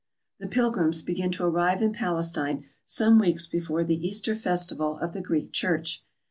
[0.39, 5.13] The pilgrims begin to arrive in Palestine some weeks be fore the Easter festival of
[5.13, 6.03] the Greek Church.